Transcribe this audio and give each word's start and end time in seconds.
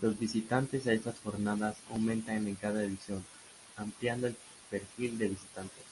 Los 0.00 0.16
visitantes 0.16 0.86
a 0.86 0.92
estas 0.92 1.18
jornadas 1.18 1.76
aumentan 1.90 2.46
en 2.46 2.54
cada 2.54 2.84
edición, 2.84 3.24
ampliando 3.76 4.28
el 4.28 4.36
perfil 4.70 5.18
del 5.18 5.30
visitante. 5.30 5.82